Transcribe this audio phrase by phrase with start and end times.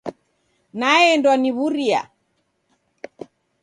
[0.79, 2.01] Naendwa ni w'uria.